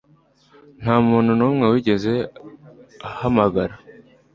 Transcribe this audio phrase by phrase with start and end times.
[0.81, 2.13] ntamuntu numwe wigeze
[3.09, 3.75] ahamagara